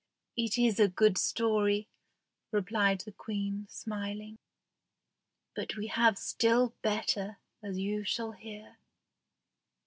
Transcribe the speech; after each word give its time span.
"It 0.35 0.57
is 0.57 0.79
a 0.79 0.87
good 0.87 1.15
story," 1.19 1.87
replied 2.51 3.01
the 3.01 3.11
Queen, 3.11 3.67
smiling; 3.69 4.39
"but 5.55 5.75
we 5.75 5.89
have 5.89 6.17
still 6.17 6.73
better, 6.81 7.37
as 7.61 7.77
you 7.77 8.03
shall 8.03 8.31
hear." 8.31 8.77